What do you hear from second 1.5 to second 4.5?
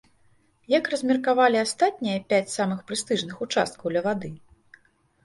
астатнія пяць самых прэстыжных участкаў ля вады?